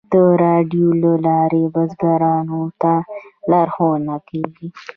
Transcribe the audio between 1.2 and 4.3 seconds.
لارې بزګرانو ته لارښوونه